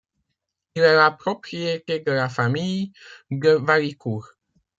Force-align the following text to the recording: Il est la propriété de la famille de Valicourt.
Il 0.73 0.81
est 0.81 0.95
la 0.95 1.11
propriété 1.11 1.99
de 1.99 2.11
la 2.11 2.27
famille 2.27 2.91
de 3.29 3.51
Valicourt. 3.51 4.29